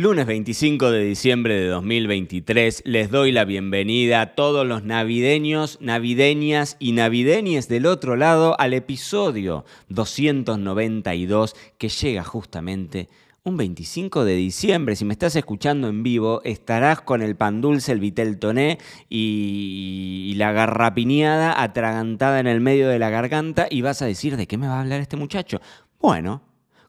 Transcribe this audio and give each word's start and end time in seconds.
Lunes 0.00 0.24
25 0.24 0.92
de 0.92 1.04
diciembre 1.04 1.60
de 1.60 1.66
2023 1.66 2.84
les 2.86 3.10
doy 3.10 3.32
la 3.32 3.44
bienvenida 3.44 4.22
a 4.22 4.34
todos 4.34 4.66
los 4.66 4.82
navideños, 4.82 5.76
navideñas 5.82 6.78
y 6.78 6.92
navideñes 6.92 7.68
del 7.68 7.84
otro 7.84 8.16
lado 8.16 8.58
al 8.58 8.72
episodio 8.72 9.66
292 9.90 11.54
que 11.76 11.90
llega 11.90 12.24
justamente 12.24 13.10
un 13.42 13.58
25 13.58 14.24
de 14.24 14.36
diciembre. 14.36 14.96
Si 14.96 15.04
me 15.04 15.12
estás 15.12 15.36
escuchando 15.36 15.88
en 15.88 16.02
vivo, 16.02 16.40
estarás 16.44 17.02
con 17.02 17.20
el 17.20 17.36
pan 17.36 17.60
dulce, 17.60 17.92
el 17.92 18.00
vitel 18.00 18.38
toné 18.38 18.78
y, 19.10 20.32
la 20.36 20.52
garrapiñada 20.52 21.62
atragantada 21.62 22.40
en 22.40 22.46
el 22.46 22.62
medio 22.62 22.88
de 22.88 22.98
la 22.98 23.10
garganta 23.10 23.66
y 23.70 23.82
vas 23.82 24.00
a 24.00 24.06
decir, 24.06 24.38
¿de 24.38 24.46
qué 24.46 24.56
me 24.56 24.66
va 24.66 24.78
a 24.78 24.80
hablar 24.80 25.02
este 25.02 25.18
muchacho? 25.18 25.60
Bueno, 26.00 26.40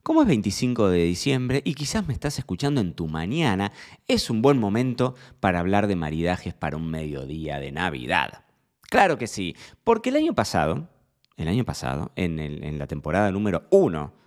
como 0.03 0.21
es 0.21 0.27
25 0.27 0.89
de 0.89 1.03
diciembre 1.03 1.61
y 1.65 1.73
quizás 1.73 2.07
me 2.07 2.13
estás 2.13 2.39
escuchando 2.39 2.81
en 2.81 2.93
tu 2.93 3.07
mañana, 3.07 3.71
es 4.07 4.29
un 4.29 4.41
buen 4.41 4.59
momento 4.59 5.15
para 5.39 5.59
hablar 5.59 5.87
de 5.87 5.95
maridajes 5.95 6.53
para 6.53 6.77
un 6.77 6.89
mediodía 6.89 7.59
de 7.59 7.71
Navidad. 7.71 8.45
Claro 8.81 9.17
que 9.17 9.27
sí, 9.27 9.55
porque 9.83 10.09
el 10.09 10.17
año 10.17 10.33
pasado, 10.33 10.89
el 11.37 11.47
año 11.47 11.65
pasado, 11.65 12.11
en, 12.15 12.39
en 12.39 12.77
la 12.77 12.87
temporada 12.87 13.31
número 13.31 13.63
1, 13.69 14.20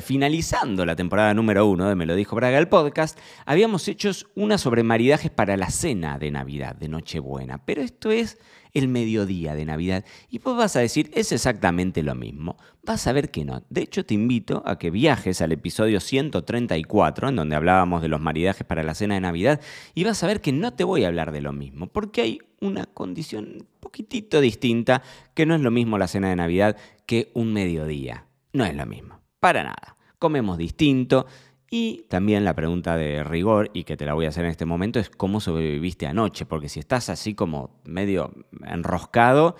finalizando 0.00 0.84
la 0.84 0.96
temporada 0.96 1.34
número 1.34 1.66
1 1.66 1.88
de 1.88 1.94
Me 1.94 2.06
lo 2.06 2.16
dijo 2.16 2.36
Braga 2.36 2.58
el 2.58 2.68
podcast, 2.68 3.18
habíamos 3.46 3.86
hecho 3.88 4.10
una 4.34 4.58
sobre 4.58 4.82
maridajes 4.82 5.30
para 5.30 5.56
la 5.56 5.70
cena 5.70 6.18
de 6.18 6.30
Navidad, 6.30 6.76
de 6.76 6.88
Nochebuena. 6.88 7.64
Pero 7.64 7.82
esto 7.82 8.10
es 8.10 8.38
el 8.74 8.88
mediodía 8.88 9.54
de 9.54 9.64
Navidad. 9.64 10.04
Y 10.28 10.38
vos 10.38 10.56
vas 10.56 10.76
a 10.76 10.80
decir, 10.80 11.10
es 11.14 11.32
exactamente 11.32 12.02
lo 12.02 12.14
mismo. 12.14 12.56
Vas 12.82 13.06
a 13.06 13.12
ver 13.12 13.30
que 13.30 13.44
no. 13.44 13.62
De 13.70 13.82
hecho, 13.82 14.04
te 14.04 14.14
invito 14.14 14.62
a 14.66 14.78
que 14.78 14.90
viajes 14.90 15.40
al 15.40 15.52
episodio 15.52 16.00
134, 16.00 17.28
en 17.28 17.36
donde 17.36 17.56
hablábamos 17.56 18.02
de 18.02 18.08
los 18.08 18.20
maridajes 18.20 18.66
para 18.66 18.82
la 18.82 18.94
cena 18.94 19.14
de 19.14 19.20
Navidad, 19.20 19.60
y 19.94 20.04
vas 20.04 20.22
a 20.22 20.26
ver 20.26 20.40
que 20.40 20.52
no 20.52 20.72
te 20.74 20.84
voy 20.84 21.04
a 21.04 21.08
hablar 21.08 21.32
de 21.32 21.40
lo 21.40 21.52
mismo, 21.52 21.86
porque 21.88 22.22
hay 22.22 22.38
una 22.60 22.86
condición 22.86 23.44
un 23.60 23.66
poquitito 23.80 24.40
distinta, 24.40 25.02
que 25.34 25.46
no 25.46 25.54
es 25.54 25.60
lo 25.60 25.70
mismo 25.70 25.98
la 25.98 26.08
cena 26.08 26.30
de 26.30 26.36
Navidad 26.36 26.76
que 27.06 27.30
un 27.34 27.52
mediodía. 27.52 28.24
No 28.52 28.64
es 28.64 28.74
lo 28.74 28.86
mismo, 28.86 29.17
para 29.40 29.62
nada. 29.62 29.96
Comemos 30.18 30.58
distinto. 30.58 31.26
Y 31.70 32.06
también 32.08 32.44
la 32.44 32.54
pregunta 32.54 32.96
de 32.96 33.22
rigor, 33.22 33.70
y 33.74 33.84
que 33.84 33.96
te 33.96 34.06
la 34.06 34.14
voy 34.14 34.24
a 34.24 34.30
hacer 34.30 34.46
en 34.46 34.50
este 34.50 34.64
momento, 34.64 34.98
es 34.98 35.10
cómo 35.10 35.38
sobreviviste 35.38 36.06
anoche, 36.06 36.46
porque 36.46 36.70
si 36.70 36.80
estás 36.80 37.10
así 37.10 37.34
como 37.34 37.78
medio 37.84 38.32
enroscado, 38.64 39.54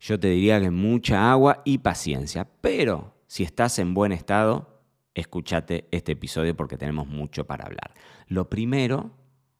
yo 0.00 0.20
te 0.20 0.28
diría 0.28 0.60
que 0.60 0.70
mucha 0.70 1.32
agua 1.32 1.62
y 1.64 1.78
paciencia. 1.78 2.46
Pero 2.60 3.14
si 3.26 3.42
estás 3.42 3.80
en 3.80 3.92
buen 3.92 4.12
estado, 4.12 4.82
escúchate 5.14 5.88
este 5.90 6.12
episodio 6.12 6.56
porque 6.56 6.78
tenemos 6.78 7.08
mucho 7.08 7.46
para 7.46 7.66
hablar. 7.66 7.92
Lo 8.28 8.48
primero, 8.48 9.10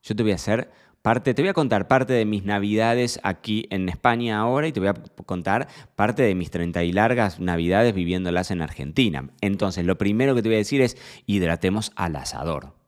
yo 0.03 0.15
te 0.15 0.23
voy 0.23 0.33
a 0.33 0.37
hacer 0.37 0.71
parte, 1.03 1.35
te 1.35 1.43
voy 1.43 1.49
a 1.49 1.55
contar 1.55 1.89
parte 1.89 2.13
de 2.13 2.25
mis 2.25 2.45
navidades 2.45 3.21
aquí 3.23 3.67
en 3.71 3.89
España 3.89 4.39
ahora 4.39 4.69
y 4.69 4.73
te 4.73 4.81
voy 4.81 4.89
a 4.89 4.95
contar 5.27 5.69
parte 5.97 6.23
de 6.23 6.35
mis 6.35 6.51
30 6.51 6.85
y 6.85 6.93
largas 6.93 7.41
navidades 7.41 7.95
viviéndolas 7.95 8.51
en 8.51 8.63
Argentina. 8.63 9.31
Entonces, 9.41 9.85
lo 9.85 9.99
primero 9.99 10.35
que 10.35 10.43
te 10.43 10.49
voy 10.49 10.57
a 10.57 10.59
decir 10.59 10.81
es 10.81 10.97
hidratemos 11.27 11.93
al 11.97 12.17
asador. 12.17 12.79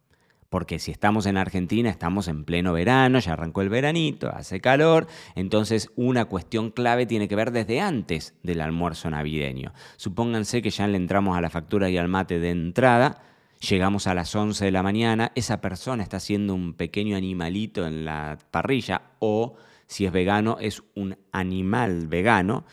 Porque 0.50 0.80
si 0.80 0.90
estamos 0.90 1.26
en 1.26 1.36
Argentina, 1.36 1.88
estamos 1.88 2.26
en 2.26 2.44
pleno 2.44 2.72
verano, 2.72 3.20
ya 3.20 3.34
arrancó 3.34 3.62
el 3.62 3.68
veranito, 3.68 4.28
hace 4.34 4.60
calor, 4.60 5.06
entonces 5.36 5.90
una 5.94 6.24
cuestión 6.24 6.72
clave 6.72 7.06
tiene 7.06 7.28
que 7.28 7.36
ver 7.36 7.52
desde 7.52 7.80
antes 7.80 8.34
del 8.42 8.60
almuerzo 8.60 9.08
navideño. 9.10 9.72
Supónganse 9.96 10.60
que 10.60 10.70
ya 10.70 10.88
le 10.88 10.96
entramos 10.96 11.38
a 11.38 11.40
la 11.40 11.50
factura 11.50 11.88
y 11.88 11.98
al 11.98 12.08
mate 12.08 12.40
de 12.40 12.50
entrada, 12.50 13.22
llegamos 13.60 14.06
a 14.06 14.14
las 14.14 14.34
11 14.34 14.64
de 14.64 14.70
la 14.70 14.82
mañana, 14.82 15.32
esa 15.34 15.60
persona 15.60 16.02
está 16.02 16.16
haciendo 16.16 16.54
un 16.54 16.74
pequeño 16.74 17.16
animalito 17.16 17.86
en 17.86 18.04
la 18.04 18.38
parrilla 18.50 19.02
o 19.18 19.56
si 19.86 20.06
es 20.06 20.12
vegano 20.12 20.56
es 20.60 20.82
un 20.94 21.18
animal 21.32 22.06
vegano, 22.08 22.64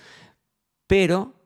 pero 0.88 1.37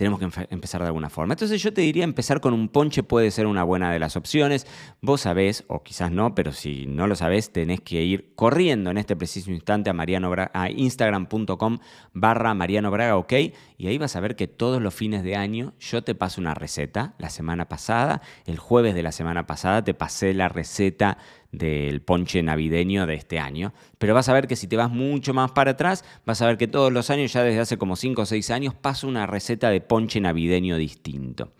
tenemos 0.00 0.18
que 0.18 0.46
empezar 0.48 0.80
de 0.80 0.86
alguna 0.86 1.10
forma. 1.10 1.34
Entonces 1.34 1.62
yo 1.62 1.74
te 1.74 1.82
diría 1.82 2.04
empezar 2.04 2.40
con 2.40 2.54
un 2.54 2.70
ponche 2.70 3.02
puede 3.02 3.30
ser 3.30 3.46
una 3.46 3.64
buena 3.64 3.92
de 3.92 3.98
las 3.98 4.16
opciones. 4.16 4.66
Vos 5.02 5.20
sabés, 5.20 5.64
o 5.68 5.82
quizás 5.82 6.10
no, 6.10 6.34
pero 6.34 6.52
si 6.52 6.86
no 6.86 7.06
lo 7.06 7.14
sabés, 7.16 7.52
tenés 7.52 7.82
que 7.82 8.02
ir 8.02 8.32
corriendo 8.34 8.90
en 8.90 8.96
este 8.96 9.14
preciso 9.14 9.50
instante 9.50 9.90
a, 9.90 9.92
Mariano 9.92 10.32
a 10.54 10.70
instagram.com 10.70 11.80
barra 12.14 12.54
Mariano 12.54 12.90
Braga, 12.90 13.18
ok, 13.18 13.32
y 13.76 13.88
ahí 13.88 13.98
vas 13.98 14.16
a 14.16 14.20
ver 14.20 14.36
que 14.36 14.48
todos 14.48 14.80
los 14.80 14.94
fines 14.94 15.22
de 15.22 15.36
año 15.36 15.74
yo 15.78 16.02
te 16.02 16.14
paso 16.14 16.40
una 16.40 16.54
receta. 16.54 17.12
La 17.18 17.28
semana 17.28 17.68
pasada, 17.68 18.22
el 18.46 18.58
jueves 18.58 18.94
de 18.94 19.02
la 19.02 19.12
semana 19.12 19.46
pasada, 19.46 19.84
te 19.84 19.92
pasé 19.92 20.32
la 20.32 20.48
receta 20.48 21.18
del 21.52 22.00
ponche 22.02 22.42
navideño 22.42 23.06
de 23.06 23.14
este 23.14 23.38
año. 23.38 23.72
Pero 23.98 24.14
vas 24.14 24.28
a 24.28 24.32
ver 24.32 24.46
que 24.46 24.56
si 24.56 24.66
te 24.68 24.76
vas 24.76 24.90
mucho 24.90 25.34
más 25.34 25.52
para 25.52 25.72
atrás, 25.72 26.04
vas 26.26 26.40
a 26.42 26.46
ver 26.46 26.56
que 26.58 26.68
todos 26.68 26.92
los 26.92 27.10
años, 27.10 27.32
ya 27.32 27.42
desde 27.42 27.60
hace 27.60 27.78
como 27.78 27.96
5 27.96 28.22
o 28.22 28.26
6 28.26 28.50
años, 28.50 28.74
paso 28.74 29.08
una 29.08 29.26
receta 29.26 29.70
de 29.70 29.80
ponche 29.80 30.20
navideño 30.20 30.76
distinto. 30.76 31.52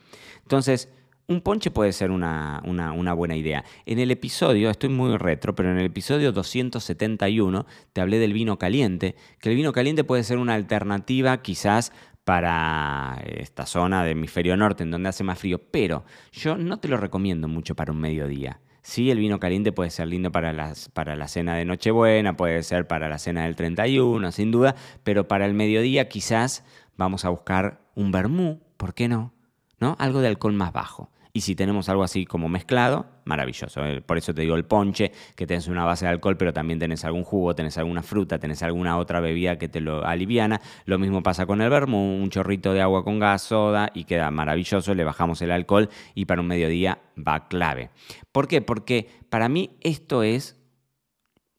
Entonces, 0.42 0.92
un 1.26 1.42
ponche 1.42 1.70
puede 1.70 1.92
ser 1.92 2.10
una, 2.10 2.60
una- 2.64 3.12
buena 3.12 3.36
idea. 3.36 3.64
En 3.86 4.00
el 4.00 4.10
episodio, 4.10 4.68
estoy 4.68 4.88
muy 4.88 5.16
retro, 5.16 5.54
pero 5.54 5.70
en 5.70 5.78
el 5.78 5.86
episodio 5.86 6.32
271 6.32 7.66
te 7.92 8.00
hablé 8.00 8.18
del 8.18 8.32
vino 8.32 8.58
caliente, 8.58 9.14
que 9.40 9.50
el 9.50 9.56
vino 9.56 9.72
caliente 9.72 10.02
puede 10.04 10.24
ser 10.24 10.38
una 10.38 10.54
alternativa 10.54 11.40
quizás 11.42 11.92
para 12.24 13.22
esta 13.24 13.66
zona 13.66 14.04
de 14.04 14.10
hemisferio 14.12 14.56
norte, 14.56 14.82
en 14.82 14.90
donde 14.90 15.08
hace 15.08 15.24
más 15.24 15.38
frío, 15.38 15.60
pero 15.70 16.04
yo 16.32 16.56
no 16.56 16.78
te 16.80 16.88
lo 16.88 16.96
recomiendo 16.96 17.48
mucho 17.48 17.74
para 17.76 17.92
un 17.92 18.00
mediodía. 18.00 18.60
Sí, 18.82 19.10
el 19.10 19.18
vino 19.18 19.38
caliente 19.38 19.72
puede 19.72 19.90
ser 19.90 20.08
lindo 20.08 20.32
para, 20.32 20.74
para 20.92 21.16
la 21.16 21.28
cena 21.28 21.54
de 21.54 21.64
Nochebuena, 21.64 22.36
puede 22.36 22.62
ser 22.62 22.86
para 22.86 23.08
la 23.08 23.18
cena 23.18 23.44
del 23.44 23.56
31, 23.56 24.32
sin 24.32 24.50
duda, 24.50 24.74
pero 25.04 25.28
para 25.28 25.46
el 25.46 25.54
mediodía 25.54 26.08
quizás 26.08 26.64
vamos 26.96 27.24
a 27.24 27.28
buscar 27.28 27.80
un 27.94 28.10
vermú, 28.10 28.60
¿por 28.76 28.94
qué 28.94 29.08
no? 29.08 29.34
¿No? 29.78 29.96
Algo 29.98 30.20
de 30.20 30.28
alcohol 30.28 30.52
más 30.54 30.72
bajo. 30.72 31.10
Y 31.32 31.42
si 31.42 31.54
tenemos 31.54 31.88
algo 31.88 32.02
así 32.02 32.26
como 32.26 32.48
mezclado, 32.48 33.06
maravilloso. 33.24 33.84
Eh, 33.84 34.00
Por 34.00 34.18
eso 34.18 34.34
te 34.34 34.42
digo 34.42 34.56
el 34.56 34.64
ponche, 34.64 35.12
que 35.36 35.46
tenés 35.46 35.68
una 35.68 35.84
base 35.84 36.04
de 36.04 36.10
alcohol, 36.10 36.36
pero 36.36 36.52
también 36.52 36.78
tenés 36.78 37.04
algún 37.04 37.24
jugo, 37.24 37.54
tenés 37.54 37.78
alguna 37.78 38.02
fruta, 38.02 38.38
tenés 38.38 38.62
alguna 38.62 38.98
otra 38.98 39.20
bebida 39.20 39.56
que 39.58 39.68
te 39.68 39.80
lo 39.80 40.04
aliviana. 40.04 40.60
Lo 40.86 40.98
mismo 40.98 41.22
pasa 41.22 41.46
con 41.46 41.60
el 41.60 41.70
vermú, 41.70 42.20
un 42.20 42.30
chorrito 42.30 42.72
de 42.72 42.80
agua 42.80 43.04
con 43.04 43.18
gas, 43.18 43.42
soda, 43.42 43.90
y 43.94 44.04
queda 44.04 44.30
maravilloso. 44.30 44.94
Le 44.94 45.04
bajamos 45.04 45.40
el 45.42 45.52
alcohol 45.52 45.88
y 46.14 46.24
para 46.24 46.40
un 46.40 46.48
mediodía 46.48 46.98
va 47.16 47.48
clave. 47.48 47.90
¿Por 48.32 48.48
qué? 48.48 48.60
Porque 48.60 49.08
para 49.28 49.48
mí 49.48 49.70
esto 49.80 50.22
es 50.22 50.56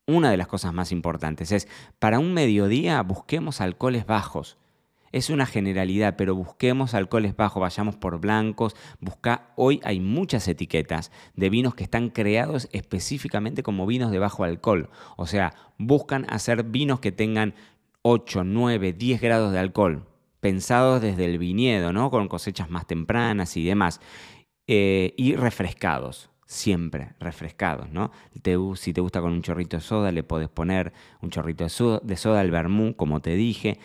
una 0.06 0.30
de 0.30 0.36
las 0.36 0.48
cosas 0.48 0.72
más 0.74 0.92
importantes. 0.92 1.52
Es, 1.52 1.68
para 1.98 2.18
un 2.18 2.34
mediodía 2.34 3.00
busquemos 3.02 3.60
alcoholes 3.60 4.06
bajos. 4.06 4.58
Es 5.12 5.28
una 5.28 5.44
generalidad, 5.44 6.16
pero 6.16 6.34
busquemos 6.34 6.94
alcoholes 6.94 7.36
bajos, 7.36 7.60
vayamos 7.60 7.96
por 7.96 8.18
blancos, 8.18 8.74
busca. 8.98 9.52
Hoy 9.56 9.78
hay 9.84 10.00
muchas 10.00 10.48
etiquetas 10.48 11.12
de 11.36 11.50
vinos 11.50 11.74
que 11.74 11.84
están 11.84 12.08
creados 12.08 12.70
específicamente 12.72 13.62
como 13.62 13.86
vinos 13.86 14.10
de 14.10 14.18
bajo 14.18 14.42
alcohol. 14.42 14.88
O 15.18 15.26
sea, 15.26 15.54
buscan 15.76 16.26
hacer 16.30 16.64
vinos 16.64 17.00
que 17.00 17.12
tengan 17.12 17.54
8, 18.00 18.44
9, 18.44 18.94
10 18.94 19.20
grados 19.20 19.52
de 19.52 19.58
alcohol, 19.58 20.06
pensados 20.40 21.02
desde 21.02 21.26
el 21.26 21.38
viñedo, 21.38 21.92
¿no? 21.92 22.10
Con 22.10 22.26
cosechas 22.26 22.70
más 22.70 22.86
tempranas 22.86 23.56
y 23.58 23.64
demás. 23.64 24.00
Eh, 24.66 25.12
y 25.18 25.36
refrescados. 25.36 26.30
Siempre 26.46 27.14
refrescados, 27.18 27.90
¿no? 27.90 28.10
Si 28.32 28.40
te 28.92 29.00
gusta 29.00 29.20
con 29.20 29.32
un 29.32 29.42
chorrito 29.42 29.76
de 29.78 29.82
soda, 29.82 30.12
le 30.12 30.22
podés 30.22 30.48
poner 30.48 30.92
un 31.22 31.30
chorrito 31.30 31.64
de 31.64 31.70
soda, 31.70 32.00
de 32.02 32.16
soda 32.16 32.40
al 32.40 32.50
vermú, 32.50 32.94
como 32.94 33.20
te 33.20 33.34
dije. 33.34 33.78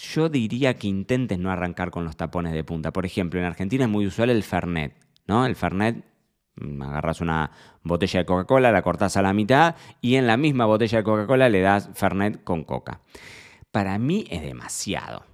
Yo 0.00 0.28
diría 0.28 0.74
que 0.74 0.86
intentes 0.86 1.38
no 1.38 1.50
arrancar 1.50 1.90
con 1.90 2.04
los 2.04 2.16
tapones 2.16 2.52
de 2.52 2.62
punta. 2.62 2.92
Por 2.92 3.04
ejemplo, 3.04 3.40
en 3.40 3.46
Argentina 3.46 3.84
es 3.84 3.90
muy 3.90 4.06
usual 4.06 4.30
el 4.30 4.44
Fernet, 4.44 4.94
¿no? 5.26 5.44
El 5.44 5.56
Fernet, 5.56 6.04
mm, 6.56 6.82
agarras 6.82 7.20
una 7.20 7.50
botella 7.82 8.20
de 8.20 8.26
Coca-Cola, 8.26 8.70
la 8.70 8.82
cortás 8.82 9.16
a 9.16 9.22
la 9.22 9.32
mitad 9.32 9.74
y 10.00 10.14
en 10.14 10.26
la 10.26 10.36
misma 10.36 10.66
botella 10.66 10.98
de 10.98 11.04
Coca-Cola 11.04 11.48
le 11.48 11.60
das 11.60 11.90
Fernet 11.94 12.44
con 12.44 12.64
coca. 12.64 13.00
Para 13.72 13.98
mí 13.98 14.24
es 14.30 14.42
demasiado. 14.42 15.24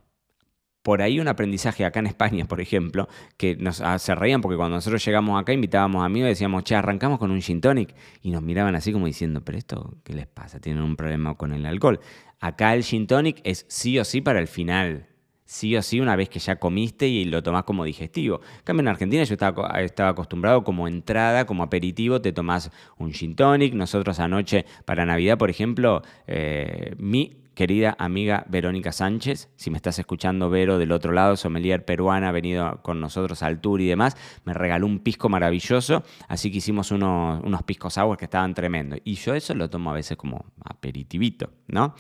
Por 0.85 1.01
ahí 1.01 1.19
un 1.19 1.29
aprendizaje 1.29 1.87
acá 1.87 2.01
en 2.01 2.07
España, 2.07 2.45
por 2.45 2.61
ejemplo, 2.61 3.09
que 3.39 3.57
nos 3.57 3.81
ah, 3.81 3.99
se 3.99 4.15
reían 4.15 4.43
porque 4.43 4.59
cuando 4.59 4.77
nosotros 4.77 5.03
llegamos 5.03 5.41
acá 5.41 5.55
invitábamos 5.55 6.03
a 6.03 6.05
amigos 6.05 6.27
y 6.27 6.31
decíamos, 6.31 6.63
che, 6.63 6.75
arrancamos 6.75 7.19
con 7.19 7.31
un 7.31 7.41
gin 7.41 7.63
tonic. 7.63 7.95
Y 8.21 8.31
nos 8.31 8.43
miraban 8.43 8.75
así 8.75 8.93
como 8.93 9.07
diciendo, 9.07 9.41
pero 9.43 9.57
esto, 9.57 9.97
¿qué 10.05 10.13
les 10.13 10.27
pasa? 10.27 10.61
Tienen 10.61 10.83
un 10.83 10.95
problema 10.95 11.37
con 11.37 11.55
el 11.55 11.65
alcohol. 11.65 12.01
Acá 12.39 12.75
el 12.75 12.85
gin 12.85 13.07
tonic 13.07 13.41
es 13.45 13.65
sí 13.67 13.99
o 13.99 14.05
sí 14.05 14.21
para 14.21 14.41
el 14.41 14.47
final. 14.47 15.07
Sí 15.47 15.75
o 15.75 15.81
sí 15.81 16.01
una 16.01 16.17
vez 16.17 16.29
que 16.29 16.39
ya 16.39 16.57
comiste 16.57 17.09
y 17.09 17.25
lo 17.25 17.43
tomás 17.43 17.65
como 17.65 17.85
digestivo. 17.85 18.43
En 18.59 18.65
cambio 18.65 18.83
en 18.83 18.89
Argentina 18.89 19.25
yo 19.25 19.33
estaba, 19.33 19.81
estaba 19.81 20.11
acostumbrado 20.11 20.65
como 20.65 20.87
entrada, 20.87 21.47
como 21.47 21.63
aperitivo, 21.63 22.21
te 22.21 22.33
tomás 22.33 22.71
un 22.99 23.11
gin 23.15 23.37
tonic. 23.37 23.73
Nosotros 23.73 24.21
anoche 24.21 24.67
para 24.85 25.07
Navidad, 25.07 25.39
por 25.39 25.49
ejemplo, 25.49 26.03
eh, 26.27 26.95
mi 26.99 27.44
querida 27.55 27.97
amiga 27.99 28.45
Verónica 28.49 28.93
Sánchez, 28.93 29.51
si 29.57 29.71
me 29.71 29.77
estás 29.77 29.99
escuchando, 29.99 30.51
Vero, 30.51 30.79
del 30.79 30.93
otro 30.93 31.13
lado, 31.13 31.37
sommelier 31.37 31.85
peruana, 31.85 32.33
venido 32.33 32.81
con 32.83 33.01
nosotros 33.01 33.43
al 33.43 33.61
tour 33.61 33.81
y 33.81 33.87
demás, 33.87 34.17
me 34.45 34.55
regaló 34.55 34.87
un 34.87 34.99
pisco 34.99 35.29
maravilloso, 35.29 36.03
así 36.29 36.51
que 36.51 36.59
hicimos 36.59 36.91
unos, 36.91 37.43
unos 37.43 37.63
piscos 37.63 37.97
aguas 37.99 38.19
que 38.19 38.27
estaban 38.27 38.55
tremendos. 38.55 38.99
Y 39.05 39.15
yo 39.15 39.35
eso 39.35 39.55
lo 39.55 39.71
tomo 39.71 39.91
a 39.91 39.95
veces 39.95 40.17
como 40.17 40.45
aperitivito, 40.65 41.53
¿no? 41.69 41.95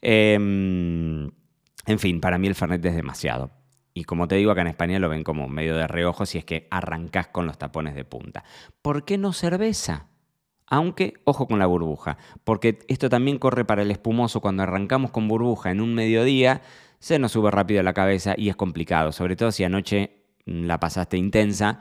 Em, 0.00 1.30
en 1.86 1.98
fin, 1.98 2.20
para 2.20 2.38
mí 2.38 2.46
el 2.46 2.54
Fernet 2.54 2.84
es 2.84 2.94
demasiado. 2.94 3.50
Y 3.94 4.04
como 4.04 4.28
te 4.28 4.36
digo, 4.36 4.52
acá 4.52 4.60
en 4.60 4.68
España 4.68 4.98
lo 4.98 5.08
ven 5.08 5.24
como 5.24 5.48
medio 5.48 5.76
de 5.76 5.88
reojo 5.88 6.24
si 6.24 6.38
es 6.38 6.44
que 6.44 6.68
arrancás 6.70 7.28
con 7.28 7.46
los 7.46 7.58
tapones 7.58 7.94
de 7.94 8.04
punta. 8.04 8.44
¿Por 8.80 9.04
qué 9.04 9.18
no 9.18 9.32
cerveza? 9.32 10.06
Aunque, 10.70 11.14
ojo 11.24 11.46
con 11.46 11.58
la 11.58 11.66
burbuja, 11.66 12.18
porque 12.44 12.80
esto 12.88 13.08
también 13.08 13.38
corre 13.38 13.64
para 13.64 13.82
el 13.82 13.90
espumoso. 13.90 14.40
Cuando 14.40 14.62
arrancamos 14.62 15.10
con 15.10 15.26
burbuja 15.28 15.70
en 15.70 15.80
un 15.80 15.94
mediodía, 15.94 16.60
se 16.98 17.18
nos 17.18 17.32
sube 17.32 17.50
rápido 17.50 17.80
a 17.80 17.84
la 17.84 17.94
cabeza 17.94 18.34
y 18.36 18.48
es 18.48 18.56
complicado, 18.56 19.12
sobre 19.12 19.36
todo 19.36 19.50
si 19.50 19.64
anoche 19.64 20.24
la 20.44 20.78
pasaste 20.78 21.16
intensa. 21.16 21.80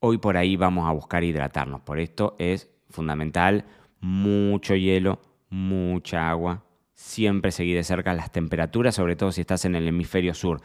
Hoy 0.00 0.18
por 0.18 0.36
ahí 0.36 0.56
vamos 0.56 0.86
a 0.86 0.92
buscar 0.92 1.24
hidratarnos. 1.24 1.80
Por 1.80 1.98
esto 1.98 2.36
es 2.38 2.68
fundamental 2.90 3.64
mucho 4.00 4.74
hielo, 4.74 5.20
mucha 5.50 6.28
agua. 6.30 6.64
Siempre 6.94 7.52
seguir 7.52 7.76
de 7.76 7.84
cerca 7.84 8.14
las 8.14 8.32
temperaturas, 8.32 8.94
sobre 8.94 9.16
todo 9.16 9.32
si 9.32 9.42
estás 9.42 9.64
en 9.64 9.74
el 9.74 9.88
hemisferio 9.88 10.34
sur. 10.34 10.60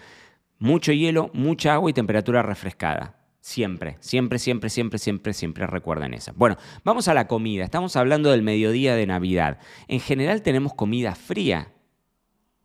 Mucho 0.59 0.91
hielo, 0.91 1.29
mucha 1.33 1.73
agua 1.73 1.89
y 1.89 1.94
temperatura 1.94 2.41
refrescada. 2.41 3.20
Siempre, 3.41 3.97
siempre, 4.01 4.38
siempre, 4.38 4.69
siempre, 4.69 4.99
siempre, 4.99 5.33
siempre 5.33 5.65
recuerden 5.65 6.13
eso. 6.13 6.31
Bueno, 6.35 6.57
vamos 6.83 7.07
a 7.07 7.15
la 7.15 7.27
comida. 7.27 7.63
Estamos 7.63 7.95
hablando 7.95 8.29
del 8.29 8.43
mediodía 8.43 8.95
de 8.95 9.07
Navidad. 9.07 9.57
En 9.88 9.99
general 9.99 10.43
tenemos 10.43 10.75
comida 10.75 11.15
fría. 11.15 11.73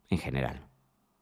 En 0.09 0.19
general. 0.19 0.66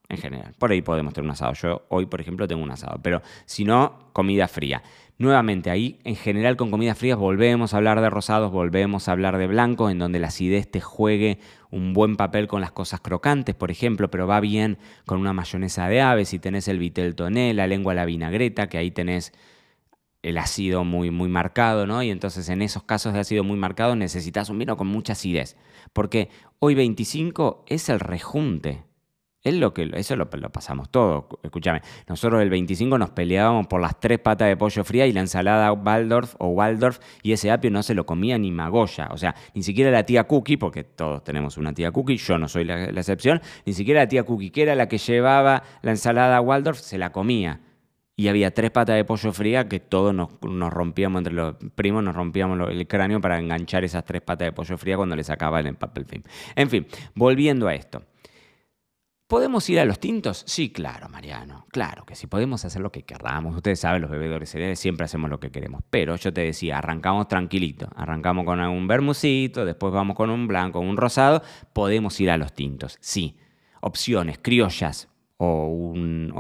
En 0.08 0.18
general. 0.18 0.54
Por 0.60 0.72
ahí 0.72 0.82
podemos 0.82 1.14
tener 1.14 1.26
un 1.26 1.32
asado. 1.32 1.54
Yo 1.54 1.86
hoy, 1.90 2.06
por 2.06 2.22
ejemplo, 2.22 2.48
tengo 2.48 2.64
un 2.64 2.72
asado. 2.72 3.00
Pero 3.02 3.22
si 3.46 3.66
no, 3.66 4.10
comida 4.14 4.48
fría. 4.48 4.84
Nuevamente, 5.18 5.70
ahí 5.70 6.00
en 6.04 6.18
general 6.18 6.58
con 6.58 6.72
comidas 6.72 6.98
frías 6.98 7.18
volvemos 7.18 7.74
a 7.74 7.78
hablar 7.78 8.02
de 8.02 8.10
rosados, 8.10 8.52
volvemos 8.52 9.08
a 9.08 9.14
hablar 9.14 9.38
de 9.38 9.48
blancos, 9.48 9.90
en 9.90 9.98
donde 9.98 10.20
la 10.20 10.28
acidez 10.28 10.70
te 10.70 10.82
juegue 10.82 11.40
un 11.72 11.94
buen 11.94 12.18
papel 12.18 12.48
con 12.48 12.60
las 12.60 12.74
cosas 12.74 13.00
crocantes, 13.00 13.56
por 13.56 13.72
ejemplo, 13.72 14.12
pero 14.12 14.28
va 14.28 14.42
bien 14.42 14.78
con 15.06 15.22
una 15.22 15.32
mayonesa 15.32 15.88
de 15.88 16.02
ave, 16.02 16.26
si 16.26 16.38
tenés 16.38 16.68
el 16.68 16.80
vitel 16.80 17.16
toné, 17.16 17.54
la 17.54 17.66
lengua 17.66 17.94
la 17.94 18.04
vinagreta, 18.04 18.68
que 18.68 18.78
ahí 18.78 18.92
tenés 18.92 19.32
el 20.22 20.38
ácido 20.38 20.84
muy, 20.84 21.12
muy 21.12 21.30
marcado, 21.30 21.88
¿no? 21.88 22.04
Y 22.04 22.10
entonces 22.10 22.50
en 22.50 22.62
esos 22.62 22.84
casos 22.84 23.14
de 23.14 23.20
ácido 23.20 23.46
muy 23.46 23.58
marcado 23.58 23.96
necesitas 23.96 24.50
un 24.50 24.60
vino 24.60 24.76
con 24.76 24.88
mucha 24.88 25.14
acidez, 25.14 25.56
porque 25.94 26.30
hoy 26.60 26.76
25 26.76 27.64
es 27.70 27.88
el 27.88 28.02
rejunte 28.02 28.84
es 29.46 29.54
lo 29.54 29.76
que, 29.76 29.92
eso 29.94 30.16
lo, 30.16 30.28
pasamos 30.28 30.90
todo. 30.90 31.30
Escúchame, 31.44 31.82
nosotros 32.08 32.42
el 32.42 32.50
25 32.50 32.98
nos 32.98 33.12
peleábamos 33.12 33.68
por 33.68 33.80
las 33.80 34.00
tres 34.00 34.18
patas 34.18 34.48
de 34.48 34.58
pollo 34.58 34.84
fría 34.84 35.06
y 35.06 35.14
la 35.14 35.20
ensalada 35.20 35.72
Waldorf 35.72 36.34
o 36.40 36.48
Waldorf 36.48 37.00
y 37.22 37.32
ese 37.32 37.52
apio 37.52 37.70
no 37.70 37.84
se 37.84 37.94
lo 37.94 38.08
comía 38.08 38.40
ni 38.40 38.52
Magoya. 38.52 39.08
O 39.12 39.18
sea, 39.18 39.36
ni 39.54 39.62
siquiera 39.62 39.92
la 39.92 40.04
tía 40.04 40.24
Cookie, 40.24 40.58
porque 40.58 40.84
todos 40.84 41.24
tenemos 41.24 41.58
una 41.58 41.74
tía 41.74 41.92
Cookie, 41.92 42.18
yo 42.18 42.40
no 42.40 42.48
soy 42.48 42.64
la, 42.64 42.86
excepción, 42.86 43.40
ni 43.68 43.74
siquiera 43.74 44.02
la 44.02 44.08
tía 44.08 44.24
Cookie, 44.24 44.50
que 44.50 44.64
era 44.64 44.74
la 44.74 44.88
que 44.88 44.98
llevaba 44.98 45.62
la 45.84 45.92
ensalada 45.92 46.42
Waldorf, 46.42 46.80
se 46.80 46.98
la 46.98 47.12
comía. 47.12 47.62
Y 48.16 48.30
había 48.30 48.52
tres 48.52 48.72
patas 48.72 48.96
de 48.96 49.06
pollo 49.06 49.32
fría 49.32 49.68
que 49.70 49.80
todos 49.80 50.16
nos, 50.16 50.30
rompíamos 50.74 51.20
entre 51.20 51.34
los 51.34 51.56
primos, 51.76 52.04
nos 52.04 52.16
rompíamos 52.16 52.68
el 52.72 52.88
cráneo 52.88 53.22
para 53.22 53.38
enganchar 53.38 53.84
esas 53.84 54.06
tres 54.06 54.24
patas 54.24 54.48
de 54.48 54.54
pollo 54.54 54.76
fría 54.80 54.98
cuando 54.98 55.16
le 55.16 55.24
sacaban 55.24 55.68
el 55.68 55.76
papel 55.76 56.06
film. 56.06 56.24
En 56.56 56.68
fin, 56.68 56.88
volviendo 57.14 57.68
a 57.68 57.76
esto. 57.76 58.02
¿Podemos 59.28 59.68
ir 59.72 59.80
a 59.80 59.86
los 59.86 60.00
tintos? 60.00 60.44
Sí, 60.46 60.72
claro, 60.72 61.10
Mariano. 61.10 61.66
Claro 61.72 62.06
que 62.06 62.14
sí, 62.14 62.28
podemos 62.28 62.64
hacer 62.64 62.84
lo 62.84 62.92
que 62.92 63.04
queramos. 63.04 63.56
Ustedes 63.56 63.80
saben, 63.80 64.04
los 64.04 64.12
bebedores 64.12 64.52
cereales 64.52 64.78
siempre 64.78 65.06
hacemos 65.06 65.32
lo 65.32 65.40
que 65.40 65.50
queremos. 65.50 65.82
Pero 65.90 66.16
yo 66.16 66.32
te 66.32 66.42
decía, 66.42 66.78
arrancamos 66.78 67.28
tranquilito. 67.28 67.90
Arrancamos 67.96 68.46
con 68.46 68.60
un 68.60 68.88
bermucito, 68.88 69.66
después 69.66 69.92
vamos 69.92 70.16
con 70.16 70.30
un 70.30 70.48
blanco, 70.48 70.80
un 70.80 70.96
rosado. 70.96 71.42
Podemos 71.74 72.20
ir 72.22 72.30
a 72.30 72.38
los 72.38 72.54
tintos. 72.54 73.00
Sí. 73.02 73.36
Opciones, 73.82 74.38
criollas, 74.40 75.10
o, 75.38 75.68
un, 75.70 76.32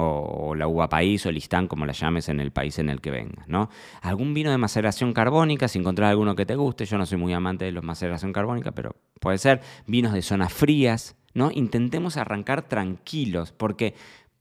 la 0.55 0.67
uva 0.67 0.87
país 0.87 1.25
o 1.25 1.31
listán, 1.31 1.67
como 1.67 1.87
la 1.87 1.93
llames 1.93 2.29
en 2.29 2.39
el 2.39 2.51
país 2.51 2.77
en 2.77 2.89
el 2.89 3.01
que 3.01 3.09
vengas, 3.09 3.47
¿no? 3.47 3.69
Algún 4.01 4.33
vino 4.35 4.51
de 4.51 4.57
maceración 4.57 5.11
carbónica, 5.13 5.67
si 5.67 5.79
encontrás 5.79 6.11
alguno 6.11 6.35
que 6.35 6.45
te 6.45 6.55
guste, 6.55 6.85
yo 6.85 6.97
no 6.97 7.05
soy 7.05 7.17
muy 7.17 7.33
amante 7.33 7.65
de 7.65 7.71
los 7.71 7.83
maceración 7.83 8.31
carbónica, 8.31 8.71
pero 8.73 8.95
puede 9.19 9.37
ser. 9.37 9.61
Vinos 9.85 10.13
de 10.13 10.21
zonas 10.21 10.53
frías, 10.53 11.15
¿no? 11.35 11.51
Intentemos 11.53 12.17
arrancar 12.17 12.67
tranquilos, 12.67 13.51
porque 13.51 13.93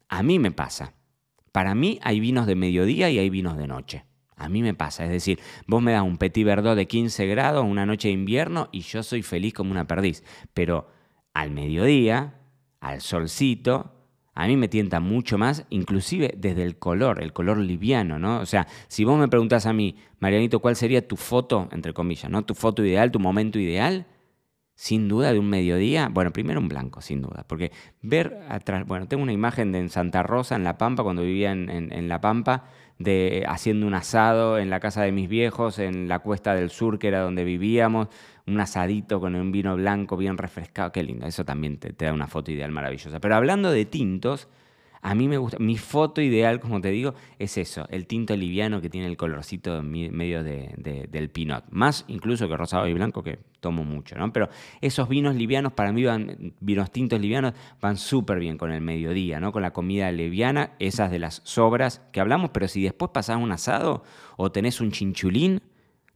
a 0.08 0.22
mí 0.22 0.38
me 0.38 0.50
pasa. 0.50 0.94
Para 1.52 1.74
mí 1.74 1.98
hay 2.02 2.20
vinos 2.20 2.46
de 2.46 2.54
mediodía 2.54 3.10
y 3.10 3.18
hay 3.18 3.28
vinos 3.28 3.58
de 3.58 3.66
noche. 3.66 4.04
A 4.36 4.48
mí 4.48 4.62
me 4.62 4.74
pasa, 4.74 5.04
es 5.04 5.10
decir, 5.10 5.38
vos 5.66 5.82
me 5.82 5.92
das 5.92 6.02
un 6.02 6.18
petit 6.18 6.44
verdot 6.44 6.74
de 6.74 6.88
15 6.88 7.26
grados 7.26 7.64
una 7.64 7.86
noche 7.86 8.08
de 8.08 8.14
invierno 8.14 8.68
y 8.72 8.80
yo 8.80 9.02
soy 9.02 9.22
feliz 9.22 9.52
como 9.54 9.70
una 9.70 9.86
perdiz. 9.86 10.24
Pero 10.54 10.88
al 11.34 11.50
mediodía, 11.50 12.40
al 12.80 13.00
solcito, 13.00 13.92
a 14.34 14.46
mí 14.48 14.56
me 14.56 14.66
tienta 14.66 14.98
mucho 14.98 15.38
más, 15.38 15.64
inclusive 15.70 16.34
desde 16.36 16.64
el 16.64 16.76
color, 16.78 17.22
el 17.22 17.32
color 17.32 17.58
liviano, 17.58 18.18
¿no? 18.18 18.40
O 18.40 18.46
sea, 18.46 18.66
si 18.88 19.04
vos 19.04 19.18
me 19.18 19.28
preguntás 19.28 19.66
a 19.66 19.72
mí, 19.72 19.96
Marianito, 20.18 20.58
¿cuál 20.58 20.74
sería 20.74 21.06
tu 21.06 21.16
foto, 21.16 21.68
entre 21.70 21.92
comillas, 21.92 22.30
¿no? 22.30 22.44
Tu 22.44 22.54
foto 22.54 22.84
ideal, 22.84 23.12
tu 23.12 23.20
momento 23.20 23.60
ideal, 23.60 24.06
sin 24.74 25.08
duda 25.08 25.32
de 25.32 25.38
un 25.38 25.48
mediodía, 25.48 26.08
bueno, 26.10 26.32
primero 26.32 26.60
un 26.60 26.68
blanco, 26.68 27.00
sin 27.00 27.22
duda, 27.22 27.44
porque 27.46 27.70
ver 28.02 28.40
atrás, 28.48 28.84
bueno, 28.86 29.06
tengo 29.06 29.22
una 29.22 29.32
imagen 29.32 29.70
de 29.72 29.78
en 29.78 29.88
Santa 29.88 30.22
Rosa, 30.22 30.56
en 30.56 30.64
La 30.64 30.78
Pampa, 30.78 31.02
cuando 31.02 31.22
vivía 31.22 31.52
en, 31.52 32.08
La 32.08 32.20
Pampa, 32.20 32.64
de 32.98 33.44
haciendo 33.48 33.86
un 33.86 33.94
asado 33.94 34.58
en 34.58 34.70
la 34.70 34.80
casa 34.80 35.02
de 35.02 35.12
mis 35.12 35.28
viejos, 35.28 35.78
en 35.78 36.08
la 36.08 36.18
cuesta 36.18 36.54
del 36.54 36.70
sur, 36.70 36.98
que 36.98 37.08
era 37.08 37.20
donde 37.20 37.44
vivíamos, 37.44 38.08
un 38.46 38.60
asadito 38.60 39.20
con 39.20 39.34
un 39.36 39.52
vino 39.52 39.76
blanco 39.76 40.16
bien 40.16 40.36
refrescado, 40.38 40.90
qué 40.90 41.02
lindo, 41.02 41.26
eso 41.26 41.44
también 41.44 41.78
te 41.78 42.04
da 42.04 42.12
una 42.12 42.26
foto 42.26 42.50
ideal 42.50 42.72
maravillosa. 42.72 43.20
Pero 43.20 43.36
hablando 43.36 43.70
de 43.70 43.84
tintos, 43.84 44.48
a 45.06 45.14
mí 45.14 45.28
me 45.28 45.36
gusta, 45.36 45.58
mi 45.58 45.76
foto 45.76 46.22
ideal, 46.22 46.60
como 46.60 46.80
te 46.80 46.88
digo, 46.88 47.12
es 47.38 47.58
eso, 47.58 47.86
el 47.90 48.06
tinto 48.06 48.34
liviano 48.34 48.80
que 48.80 48.88
tiene 48.88 49.06
el 49.06 49.18
colorcito 49.18 49.82
medio 49.82 50.42
de, 50.42 51.06
del 51.10 51.28
pinot. 51.28 51.66
Más 51.68 52.06
incluso 52.08 52.48
que 52.48 52.56
rosado 52.56 52.88
y 52.88 52.94
blanco, 52.94 53.22
que 53.22 53.38
tomo 53.60 53.84
mucho, 53.84 54.16
¿no? 54.16 54.32
Pero 54.32 54.48
esos 54.80 55.06
vinos 55.06 55.34
livianos, 55.34 55.74
para 55.74 55.92
mí 55.92 56.04
van, 56.04 56.54
vinos 56.58 56.90
tintos 56.90 57.20
livianos, 57.20 57.52
van 57.82 57.98
súper 57.98 58.38
bien 58.38 58.56
con 58.56 58.72
el 58.72 58.80
mediodía, 58.80 59.40
¿no? 59.40 59.52
Con 59.52 59.60
la 59.60 59.74
comida 59.74 60.10
liviana, 60.10 60.72
esas 60.78 61.10
de 61.10 61.18
las 61.18 61.42
sobras 61.44 62.00
que 62.10 62.20
hablamos, 62.20 62.48
pero 62.54 62.66
si 62.66 62.82
después 62.82 63.10
pasás 63.12 63.36
un 63.36 63.52
asado 63.52 64.04
o 64.38 64.52
tenés 64.52 64.80
un 64.80 64.90
chinchulín, 64.90 65.60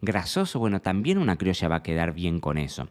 grasoso, 0.01 0.61
bueno, 0.61 0.81
también 0.81 1.19
una 1.19 1.37
criolla 1.37 1.69
va 1.69 1.77
a 1.77 1.83
quedar 1.83 2.15
bien 2.15 2.41
con 2.41 2.57
eso. 2.57 2.89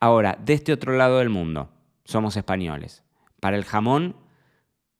Ahora, 0.00 0.36
de 0.44 0.54
este 0.54 0.72
otro 0.72 0.96
lado 0.96 1.18
del 1.18 1.30
mundo, 1.30 1.70
somos 2.04 2.36
españoles. 2.36 3.04
Para 3.38 3.56
el 3.56 3.64
jamón, 3.64 4.16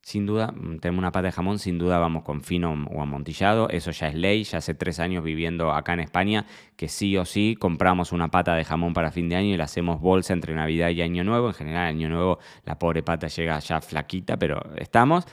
sin 0.07 0.25
duda, 0.25 0.53
mm, 0.53 0.79
tenemos 0.79 0.99
una 0.99 1.11
pata 1.11 1.25
de 1.25 1.31
jamón, 1.33 1.59
sin 1.59 1.77
duda 1.77 1.99
vamos 1.99 2.23
con 2.23 2.39
fino 2.39 2.71
o 2.71 3.01
amontillado, 3.01 3.67
eso 3.67 3.91
ya 3.91 4.07
es 4.07 4.15
ley, 4.15 4.45
ya 4.45 4.59
hace 4.59 4.73
tres 4.73 5.01
años 5.01 5.21
viviendo 5.21 5.73
acá 5.73 5.91
en 5.91 5.99
España, 5.99 6.45
que 6.77 6.87
sí 6.87 7.17
o 7.17 7.25
sí 7.25 7.57
compramos 7.59 8.13
una 8.13 8.29
pata 8.31 8.55
de 8.55 8.63
jamón 8.63 8.93
para 8.93 9.11
fin 9.11 9.27
de 9.27 9.35
año 9.35 9.53
y 9.53 9.57
la 9.57 9.65
hacemos 9.65 9.99
bolsa 9.99 10.31
entre 10.31 10.55
Navidad 10.55 10.91
y 10.91 11.01
Año 11.01 11.25
Nuevo, 11.25 11.49
en 11.49 11.53
general 11.55 11.87
Año 11.87 12.07
Nuevo 12.07 12.39
la 12.63 12.79
pobre 12.79 13.03
pata 13.03 13.27
llega 13.27 13.59
ya 13.59 13.81
flaquita, 13.81 14.37
pero 14.37 14.61
estamos, 14.77 15.25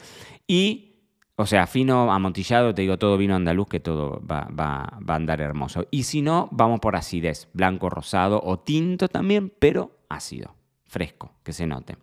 y, 0.48 0.96
o 1.36 1.46
sea, 1.46 1.68
fino, 1.68 2.12
amontillado, 2.12 2.74
te 2.74 2.82
digo, 2.82 2.98
todo 2.98 3.16
vino 3.16 3.36
andaluz, 3.36 3.68
que 3.68 3.78
todo 3.78 4.20
va, 4.28 4.48
va, 4.48 4.98
va 5.08 5.14
a 5.14 5.16
andar 5.16 5.40
hermoso, 5.40 5.86
y 5.92 6.02
si 6.02 6.20
no, 6.20 6.48
vamos 6.50 6.80
por 6.80 6.96
acidez, 6.96 7.48
blanco, 7.52 7.90
rosado 7.90 8.40
o 8.42 8.58
tinto 8.58 9.06
también, 9.06 9.52
pero 9.56 9.92
ácido, 10.08 10.56
fresco, 10.84 11.30
que 11.44 11.52
se 11.52 11.64
note. 11.64 11.96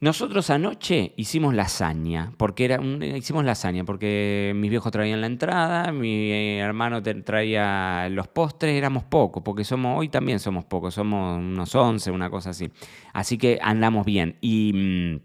Nosotros 0.00 0.48
anoche 0.50 1.12
hicimos 1.16 1.54
lasaña, 1.54 2.32
porque 2.36 2.64
era 2.66 2.80
hicimos 3.16 3.44
lasaña, 3.44 3.84
porque 3.84 4.52
mis 4.54 4.70
viejos 4.70 4.92
traían 4.92 5.20
la 5.20 5.26
entrada, 5.26 5.90
mi 5.90 6.30
hermano 6.58 7.02
traía 7.02 8.08
los 8.08 8.28
postres, 8.28 8.76
éramos 8.76 9.02
pocos, 9.02 9.42
porque 9.42 9.64
somos, 9.64 9.98
hoy 9.98 10.08
también 10.08 10.38
somos 10.38 10.64
pocos, 10.64 10.94
somos 10.94 11.38
unos 11.38 11.74
11, 11.74 12.12
una 12.12 12.30
cosa 12.30 12.50
así. 12.50 12.70
Así 13.12 13.38
que 13.38 13.58
andamos 13.60 14.06
bien. 14.06 14.36
Y 14.40 14.72
mm, 14.72 15.20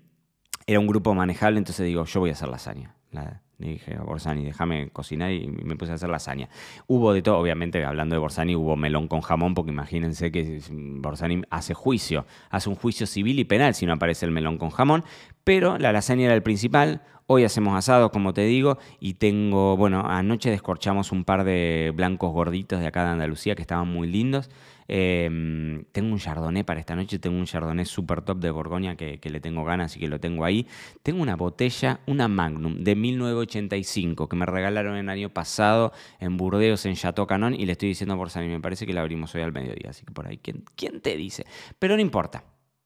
era 0.66 0.80
un 0.80 0.88
grupo 0.88 1.14
manejable, 1.14 1.60
entonces 1.60 1.86
digo, 1.86 2.06
yo 2.06 2.20
voy 2.20 2.32
a 2.32 2.34
hacer 2.34 2.50
lasaña. 2.50 2.96
La, 3.12 3.44
le 3.64 3.72
dije 3.72 3.96
a 3.96 4.04
Borsani, 4.04 4.44
déjame 4.44 4.90
cocinar 4.90 5.32
y 5.32 5.48
me 5.48 5.76
puse 5.76 5.92
a 5.92 5.96
hacer 5.96 6.10
lasaña. 6.10 6.50
Hubo 6.88 7.14
de 7.14 7.22
todo, 7.22 7.38
obviamente, 7.38 7.84
hablando 7.84 8.16
de 8.16 8.20
Borsani, 8.20 8.56
hubo 8.56 8.76
melón 8.76 9.08
con 9.08 9.22
jamón, 9.22 9.54
porque 9.54 9.72
imagínense 9.72 10.32
que 10.32 10.60
Borsani 10.70 11.44
hace 11.50 11.74
juicio, 11.74 12.26
hace 12.50 12.70
un 12.70 12.76
juicio 12.76 13.08
civil 13.08 13.40
y 13.40 13.46
penal 13.46 13.74
si 13.74 13.86
no 13.86 13.94
aparece 13.94 14.26
el 14.26 14.32
melón 14.32 14.58
con 14.58 14.70
jamón, 14.70 15.04
pero 15.44 15.78
la 15.78 15.92
lasaña 15.92 16.26
era 16.26 16.36
el 16.36 16.44
principal. 16.44 17.02
Hoy 17.26 17.46
hacemos 17.46 17.78
asado, 17.78 18.12
como 18.12 18.34
te 18.34 18.42
digo, 18.42 18.78
y 19.00 19.14
tengo, 19.14 19.78
bueno, 19.78 20.04
anoche 20.06 20.50
descorchamos 20.50 21.14
un 21.14 21.24
par 21.24 21.46
de 21.46 21.94
blancos 21.96 22.34
gorditos 22.34 22.82
de 22.82 22.88
acá 22.88 23.06
de 23.06 23.12
Andalucía 23.12 23.56
que 23.56 23.62
estaban 23.62 23.88
muy 23.88 24.10
lindos. 24.10 24.50
Em, 24.88 25.86
tengo 25.92 26.12
un 26.12 26.20
chardonnay 26.20 26.64
para 26.64 26.80
esta 26.80 26.96
noche, 26.96 27.20
tengo 27.20 27.38
un 27.38 27.46
chardonnay 27.46 27.86
super 27.86 28.22
top 28.22 28.40
de 28.40 28.52
Borgoña 28.52 28.96
que, 28.96 29.20
le 29.24 29.40
tengo 29.40 29.64
ganas 29.64 29.96
y 29.96 30.00
que 30.00 30.08
lo 30.08 30.20
tengo 30.20 30.46
ahí. 30.46 30.68
Tengo 31.02 31.22
una 31.22 31.36
botella, 31.36 32.02
una 32.06 32.28
Magnum 32.28 32.84
de 32.84 32.96
1985 33.54 34.28
que 34.30 34.36
me 34.36 34.46
regalaron 34.46 34.96
el 34.98 35.10
año 35.10 35.30
pasado 35.30 35.92
en 36.20 36.38
Burdeos, 36.38 36.86
en 36.86 36.96
Chateau 36.96 37.28
Canon, 37.28 37.54
y 37.54 37.66
le 37.66 37.74
estoy 37.74 37.90
diciendo 37.90 38.18
por 38.18 38.30
Sani, 38.30 38.48
me 38.48 38.60
parece 38.60 38.86
que 38.86 38.94
la 38.94 39.02
abrimos 39.02 39.34
hoy 39.36 39.42
al 39.42 39.52
mediodía, 39.52 39.90
así 39.90 40.06
que 40.06 40.14
por 40.14 40.28
ahí, 40.28 40.38
¿quién, 40.38 40.64
quién 40.76 41.02
te 41.02 41.16
dice? 41.16 41.46
Pero 41.80 41.96
no 41.96 42.02
importa. 42.02 42.44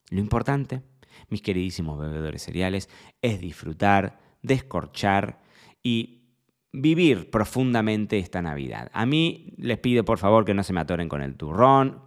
Lo 0.09 0.19
importante, 0.19 0.81
mis 1.29 1.41
queridísimos 1.41 1.99
bebedores 1.99 2.41
cereales, 2.41 2.89
es 3.21 3.41
disfrutar, 3.41 4.19
descorchar 4.41 5.39
y 5.83 6.17
vivir 6.71 7.29
profundamente 7.29 8.19
esta 8.19 8.41
Navidad. 8.41 8.89
A 8.93 9.05
mí 9.05 9.53
les 9.57 9.79
pido 9.79 10.05
por 10.05 10.17
favor 10.17 10.45
que 10.45 10.53
no 10.53 10.63
se 10.63 10.73
me 10.73 10.79
atoren 10.79 11.09
con 11.09 11.21
el 11.21 11.35
turrón, 11.35 12.01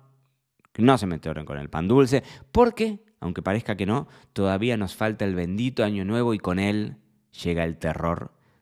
que 0.72 0.82
no 0.82 0.96
se 0.96 1.06
me 1.06 1.16
atoren 1.16 1.44
con 1.44 1.58
el 1.58 1.68
pan 1.68 1.88
dulce, 1.88 2.22
porque, 2.52 3.00
aunque 3.20 3.42
parezca 3.42 3.76
que 3.76 3.86
no, 3.86 4.08
todavía 4.32 4.76
nos 4.76 4.94
falta 4.94 5.24
el 5.24 5.34
bendito 5.34 5.84
año 5.84 6.04
nuevo 6.04 6.34
y 6.34 6.38
con 6.38 6.58
él 6.58 6.96
llega 7.42 7.64
el 7.64 7.78
terror 7.78 8.32